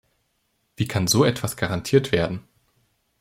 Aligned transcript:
Wie 0.77 0.87
kann 0.87 1.05
so 1.05 1.23
etwas 1.25 1.57
garantiert 1.57 2.11
werden? 2.11 2.43